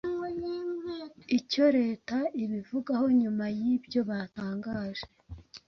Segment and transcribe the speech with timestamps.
[1.37, 5.05] icyo leta ibivugaho nyuma yibyo batangaje